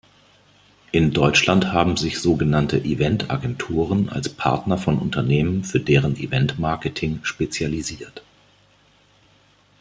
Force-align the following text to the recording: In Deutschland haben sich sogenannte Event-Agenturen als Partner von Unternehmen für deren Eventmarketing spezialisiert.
In 0.91 1.11
Deutschland 1.11 1.67
haben 1.73 1.95
sich 1.95 2.17
sogenannte 2.17 2.79
Event-Agenturen 2.83 4.09
als 4.09 4.29
Partner 4.29 4.79
von 4.79 4.97
Unternehmen 4.97 5.63
für 5.63 5.79
deren 5.79 6.15
Eventmarketing 6.15 7.19
spezialisiert. 7.21 8.23